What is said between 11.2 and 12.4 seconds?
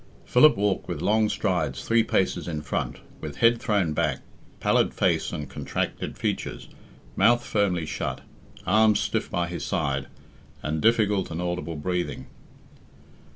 and audible breathing.